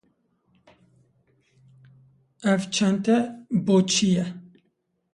Ev 2.51 2.61
çente 2.73 3.17
boçî 3.65 4.09
ye 4.15 4.25